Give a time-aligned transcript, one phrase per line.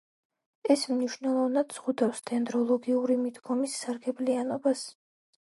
[0.75, 4.85] ეს მნიშვნელოვნად ზღუდავს დენდროლოგიური მიდგომის სარგებლიანობას.